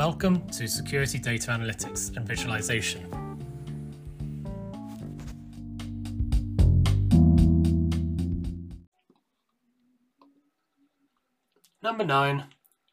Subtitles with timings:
[0.00, 3.06] Welcome to Security Data Analytics and Visualization.
[11.82, 12.44] Number 9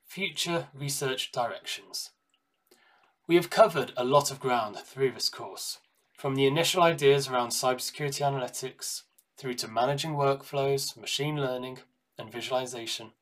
[0.06, 2.10] Future Research Directions.
[3.26, 5.78] We have covered a lot of ground through this course,
[6.14, 9.04] from the initial ideas around cybersecurity analytics
[9.38, 11.80] through to managing workflows, machine learning,
[12.20, 13.14] and visualization,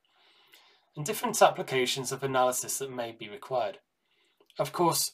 [0.96, 3.80] and different applications of analysis that may be required.
[4.58, 5.12] Of course,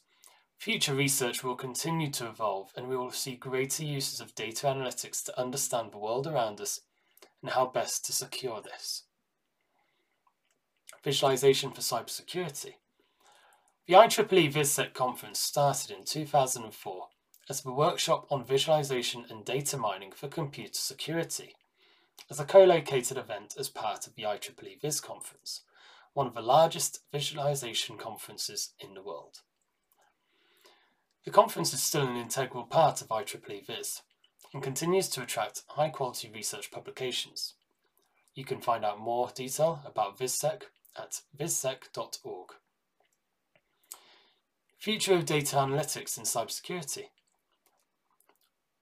[0.58, 5.24] future research will continue to evolve and we will see greater uses of data analytics
[5.26, 6.82] to understand the world around us
[7.42, 9.04] and how best to secure this.
[11.04, 12.76] Visualization for cybersecurity.
[13.88, 17.08] The IEEE VizSec conference started in 2004
[17.50, 21.56] as a workshop on visualization and data mining for computer security
[22.30, 25.62] as a co-located event as part of the IEEE Vis conference
[26.14, 29.42] one of the largest visualization conferences in the world.
[31.24, 34.02] The conference is still an integral part of IEEE Vis
[34.54, 37.54] and continues to attract high quality research publications.
[38.34, 40.64] You can find out more detail about VizSec
[40.98, 42.50] at vizsec.org.
[44.78, 47.10] Future of Data Analytics in Cybersecurity.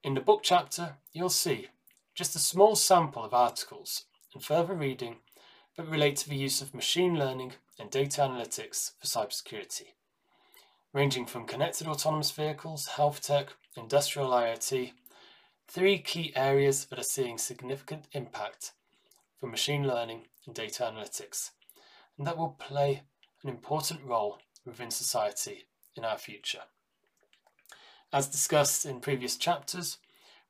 [0.04, 1.68] In the book chapter, you'll see
[2.16, 5.18] just a small sample of articles and further reading
[5.80, 9.94] that relate to the use of machine learning and data analytics for cybersecurity,
[10.92, 14.92] ranging from connected autonomous vehicles, health tech, industrial IoT,
[15.70, 18.74] three key areas that are seeing significant impact
[19.40, 21.52] from machine learning and data analytics,
[22.18, 23.04] and that will play
[23.42, 26.64] an important role within society in our future.
[28.12, 29.98] As discussed in previous chapters,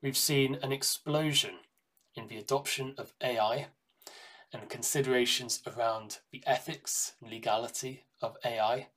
[0.01, 1.59] we've seen an explosion
[2.15, 3.67] in the adoption of AI
[4.51, 8.87] and considerations around the ethics and legality of AI.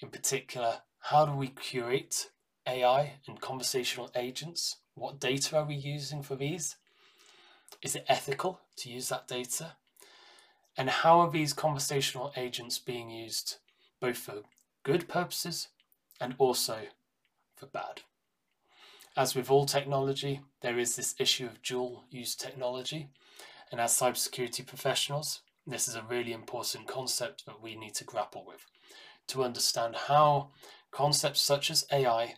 [0.00, 2.30] In particular, how do we curate
[2.66, 4.76] AI and conversational agents?
[4.94, 6.76] What data are we using for these?
[7.82, 9.72] Is it ethical to use that data?
[10.76, 13.56] And how are these conversational agents being used
[14.00, 14.42] both for
[14.82, 15.68] good purposes
[16.20, 16.80] and also
[17.56, 18.02] for bad?
[19.16, 23.08] As with all technology, there is this issue of dual use technology
[23.70, 28.44] and as cybersecurity professionals, this is a really important concept that we need to grapple
[28.46, 28.66] with
[29.28, 30.50] to understand how
[30.92, 32.34] concepts such as AI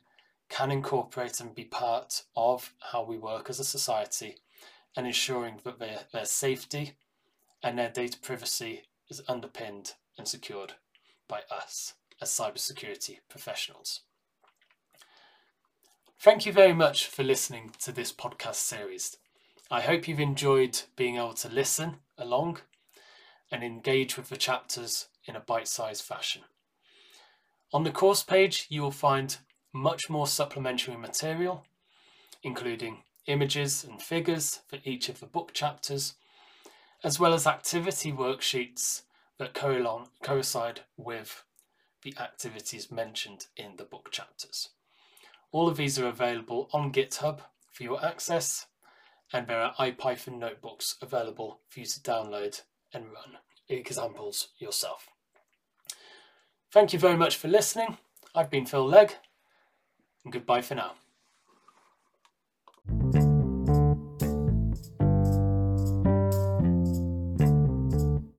[0.48, 4.36] can incorporate and be part of how we work as a society
[4.96, 6.94] and ensuring that their, their safety
[7.62, 10.74] and their data privacy is underpinned and secured
[11.28, 14.00] by us as cybersecurity professionals.
[16.18, 19.18] Thank you very much for listening to this podcast series.
[19.70, 22.60] I hope you've enjoyed being able to listen along
[23.50, 26.42] and engage with the chapters in a bite sized fashion.
[27.74, 29.36] On the course page, you will find
[29.74, 31.66] much more supplementary material,
[32.42, 36.14] including images and figures for each of the book chapters,
[37.04, 39.02] as well as activity worksheets
[39.36, 41.44] that coincide with
[42.02, 44.70] the activities mentioned in the book chapters.
[45.52, 47.40] All of these are available on GitHub
[47.70, 48.66] for your access
[49.32, 52.62] and there are IPython notebooks available for you to download
[52.92, 55.08] and run examples yourself.
[56.72, 57.98] Thank you very much for listening.
[58.34, 59.14] I've been Phil Legg,
[60.24, 60.92] and goodbye for now.